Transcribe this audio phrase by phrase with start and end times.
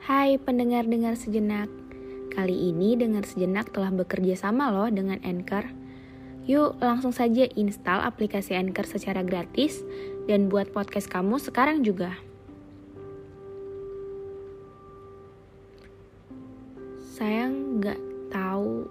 [0.00, 1.68] Hai pendengar-dengar sejenak.
[2.32, 5.68] Kali ini Dengar Sejenak telah bekerja sama loh dengan Anchor.
[6.48, 9.84] Yuk langsung saja install aplikasi Anchor secara gratis
[10.24, 12.16] dan buat podcast kamu sekarang juga.
[17.12, 18.00] Saya nggak
[18.32, 18.88] tahu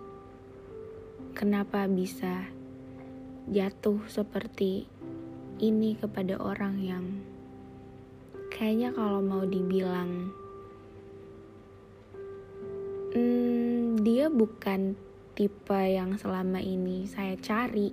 [1.33, 2.45] kenapa bisa
[3.49, 4.85] jatuh seperti
[5.57, 7.05] ini kepada orang yang
[8.53, 10.29] kayaknya kalau mau dibilang
[13.13, 14.93] hmm, dia bukan
[15.33, 17.89] tipe yang selama ini saya cari.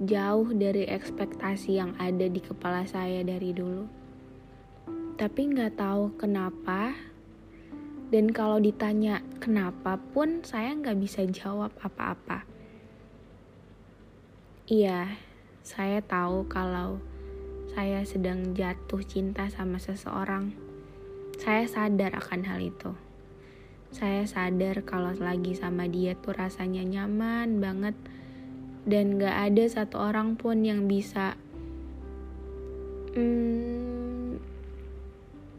[0.00, 3.84] Jauh dari ekspektasi yang ada di kepala saya dari dulu.
[5.20, 6.96] Tapi nggak tahu kenapa.
[8.10, 12.42] Dan kalau ditanya kenapa pun saya nggak bisa jawab apa-apa.
[14.70, 15.14] Iya
[15.60, 16.98] saya tahu kalau
[17.70, 20.56] saya sedang jatuh cinta sama seseorang.
[21.38, 23.09] Saya sadar akan hal itu
[23.90, 27.98] saya sadar kalau lagi sama dia tuh rasanya nyaman banget.
[28.86, 31.36] Dan gak ada satu orang pun yang bisa
[33.12, 34.38] hmm,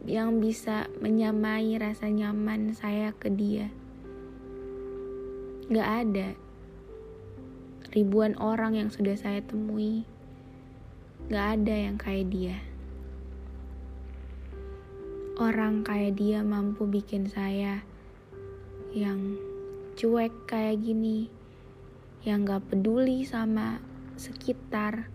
[0.08, 3.68] yang bisa menyamai rasa nyaman saya ke dia.
[5.68, 6.28] Gak ada.
[7.92, 10.08] Ribuan orang yang sudah saya temui.
[11.28, 12.56] Gak ada yang kayak dia.
[15.36, 17.84] Orang kayak dia mampu bikin saya
[18.92, 19.40] yang
[19.96, 21.32] cuek kayak gini,
[22.28, 23.80] yang gak peduli sama
[24.20, 25.08] sekitar,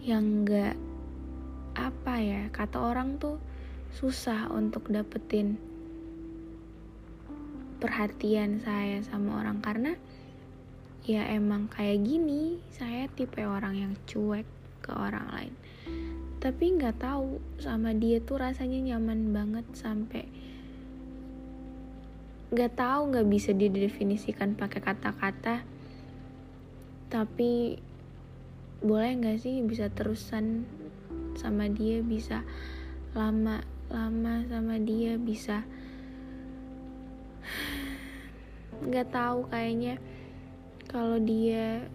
[0.00, 0.76] yang gak
[1.76, 3.36] apa ya, kata orang tuh
[3.92, 5.60] susah untuk dapetin
[7.80, 9.60] perhatian saya sama orang.
[9.60, 9.92] Karena
[11.02, 14.46] ya emang kayak gini saya tipe orang yang cuek
[14.80, 15.54] ke orang lain.
[16.42, 20.26] Tapi nggak tahu sama dia tuh rasanya nyaman banget sampai
[22.52, 25.64] nggak tahu nggak bisa didefinisikan pakai kata-kata.
[27.08, 27.80] Tapi
[28.84, 30.68] boleh nggak sih bisa terusan
[31.32, 32.44] sama dia bisa
[33.16, 35.64] lama lama sama dia bisa
[38.86, 39.96] nggak tahu kayaknya.
[40.92, 41.88] Kalau dia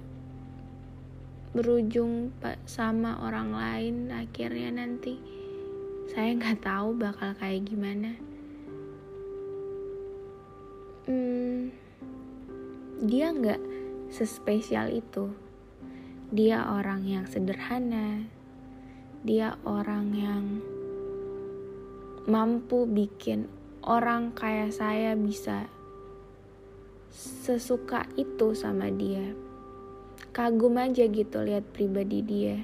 [1.54, 2.34] berujung
[2.66, 5.22] sama orang lain akhirnya nanti
[6.10, 8.27] saya nggak tahu bakal kayak gimana
[11.08, 11.72] hmm,
[13.08, 13.62] dia nggak
[14.12, 15.32] sespesial itu.
[16.30, 18.28] Dia orang yang sederhana.
[19.24, 20.46] Dia orang yang
[22.28, 23.48] mampu bikin
[23.88, 25.72] orang kayak saya bisa
[27.12, 29.32] sesuka itu sama dia.
[30.36, 32.60] Kagum aja gitu lihat pribadi dia.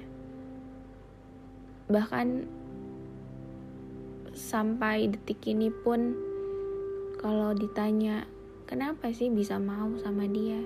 [1.88, 2.28] Bahkan
[4.36, 6.14] sampai detik ini pun
[7.18, 8.28] kalau ditanya
[8.74, 10.58] kenapa sih bisa mau sama dia?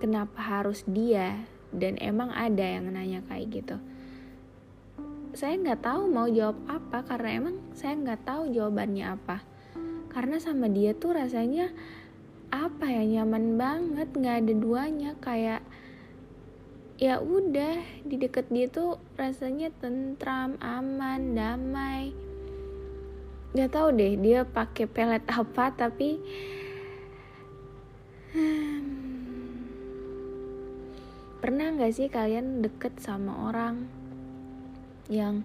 [0.00, 1.36] Kenapa harus dia?
[1.68, 3.76] Dan emang ada yang nanya kayak gitu.
[5.36, 9.44] Saya nggak tahu mau jawab apa karena emang saya nggak tahu jawabannya apa.
[10.08, 11.68] Karena sama dia tuh rasanya
[12.48, 15.10] apa ya nyaman banget nggak ada duanya.
[15.20, 15.60] Kayak
[16.96, 22.16] ya udah di deket dia tuh rasanya tentram aman damai.
[23.52, 26.16] Nggak tahu deh dia pakai pelet apa tapi
[31.40, 33.90] Pernah gak sih kalian deket sama orang
[35.10, 35.42] yang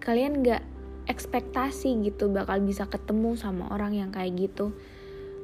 [0.00, 0.64] kalian gak
[1.04, 4.72] ekspektasi gitu bakal bisa ketemu sama orang yang kayak gitu?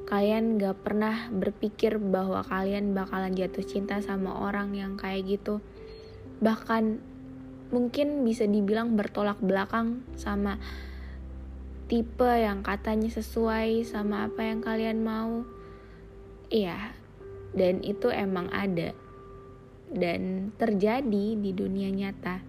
[0.09, 5.61] Kalian gak pernah berpikir bahwa kalian bakalan jatuh cinta sama orang yang kayak gitu?
[6.41, 7.13] Bahkan
[7.69, 10.57] mungkin bisa dibilang bertolak belakang sama
[11.93, 15.45] tipe yang katanya sesuai sama apa yang kalian mau
[16.53, 16.93] Iya,
[17.57, 18.93] dan itu emang ada
[19.89, 22.45] dan terjadi di dunia nyata.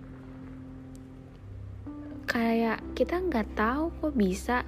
[2.28, 4.68] Kayak kita nggak tahu kok bisa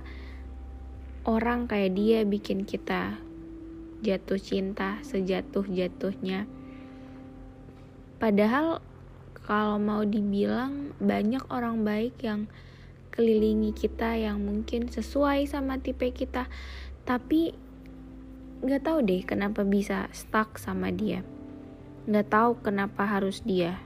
[1.28, 3.20] orang kayak dia bikin kita
[4.06, 6.46] jatuh cinta sejatuh-jatuhnya.
[8.16, 8.80] padahal
[9.44, 12.48] kalau mau dibilang banyak orang baik yang
[13.12, 16.48] kelilingi kita yang mungkin sesuai sama tipe kita
[17.04, 17.54] tapi
[18.66, 21.22] nggak tahu deh kenapa bisa stuck sama dia.
[22.10, 23.78] Nggak tahu kenapa harus dia.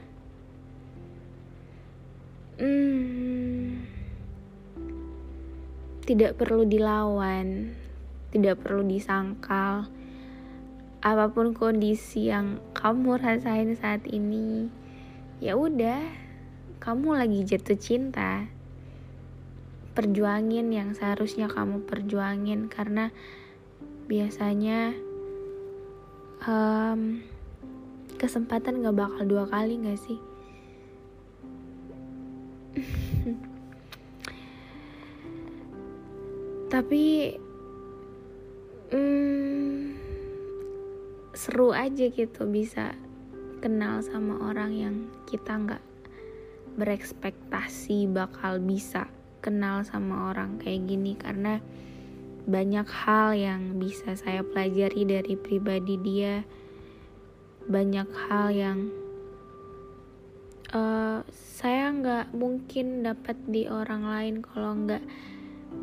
[2.60, 3.84] Hmm,
[6.04, 7.76] tidak perlu dilawan
[8.30, 9.90] tidak perlu disangkal.
[11.02, 14.70] Apa pun kondisi yang kamu rasain saat ini
[15.42, 16.00] ya udah
[16.78, 18.46] kamu lagi jatuh cinta.
[19.90, 23.10] Perjuangin yang seharusnya kamu perjuangin karena
[24.10, 24.90] biasanya
[26.42, 27.22] um,
[28.18, 30.18] kesempatan gak bakal dua kali gak sih?
[36.74, 37.34] Tapi
[38.90, 39.94] hmm,
[41.34, 42.98] seru aja gitu bisa
[43.62, 44.96] kenal sama orang yang
[45.26, 45.82] kita nggak
[46.78, 49.10] berekspektasi bakal bisa
[49.42, 51.18] kenal sama orang kayak gini.
[51.18, 51.58] Karena
[52.48, 56.44] banyak hal yang bisa saya pelajari dari pribadi dia.
[57.68, 58.78] Banyak hal yang
[60.72, 65.04] uh, saya nggak mungkin dapat di orang lain kalau nggak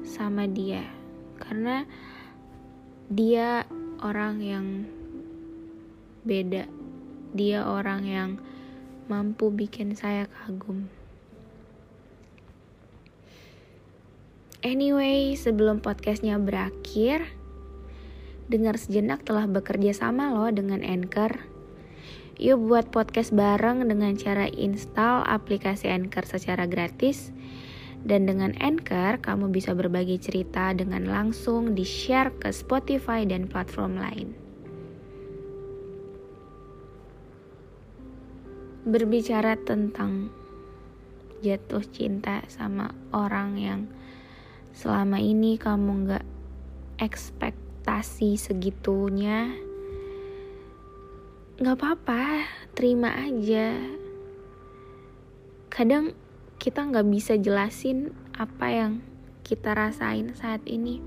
[0.01, 0.81] sama dia.
[1.37, 1.85] Karena
[3.13, 3.63] dia
[4.01, 4.67] orang yang
[6.25, 6.65] beda.
[7.37, 8.29] Dia orang yang
[9.07, 10.96] mampu bikin saya kagum.
[14.65, 17.25] Anyway, sebelum podcastnya berakhir,
[18.49, 21.45] dengar sejenak telah bekerja sama loh dengan Anchor.
[22.37, 27.29] Yuk buat podcast bareng dengan cara install aplikasi Anchor secara gratis.
[28.01, 34.47] Dan dengan Anchor, kamu bisa berbagi cerita dengan langsung di-share ke Spotify dan platform lain.
[38.87, 40.31] berbicara tentang
[41.43, 43.81] jatuh cinta sama orang yang
[44.75, 46.25] selama ini kamu gak
[46.97, 49.67] ekspektasi segitunya
[51.57, 52.45] gak apa-apa
[52.77, 53.73] terima aja.
[55.73, 56.13] Kadang
[56.61, 58.93] kita gak bisa jelasin apa yang
[59.41, 61.01] kita rasain saat ini.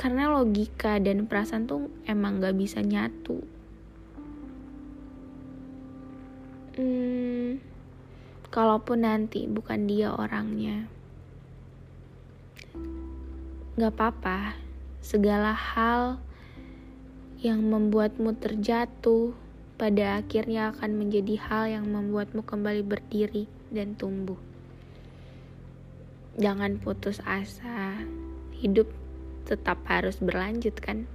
[0.00, 3.44] Karena logika dan perasaan tuh emang gak bisa nyatu.
[6.80, 7.60] Hmm,
[8.48, 10.93] kalaupun nanti bukan dia orangnya
[13.74, 14.54] gak apa-apa.
[15.02, 16.22] Segala hal
[17.42, 19.34] yang membuatmu terjatuh
[19.74, 24.38] pada akhirnya akan menjadi hal yang membuatmu kembali berdiri dan tumbuh.
[26.38, 27.98] Jangan putus asa.
[28.54, 28.86] Hidup
[29.42, 31.10] tetap harus berlanjut kan?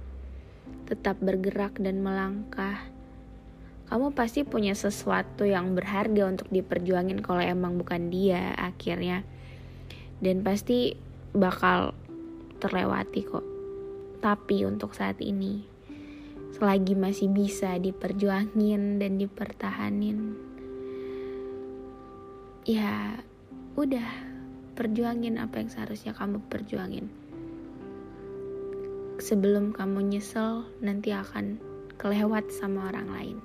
[0.84, 2.92] Tetap bergerak dan melangkah.
[3.88, 9.24] Kamu pasti punya sesuatu yang berharga untuk diperjuangin kalau emang bukan dia akhirnya.
[10.20, 10.94] Dan pasti
[11.32, 11.96] bakal
[12.60, 13.46] terlewati kok.
[14.20, 15.64] Tapi untuk saat ini
[16.54, 20.36] selagi masih bisa diperjuangin dan dipertahanin
[22.68, 23.16] ya
[23.80, 24.08] udah
[24.76, 27.08] perjuangin apa yang seharusnya kamu perjuangin.
[29.20, 31.60] Sebelum kamu nyesel nanti akan
[32.00, 33.36] kelewat sama orang lain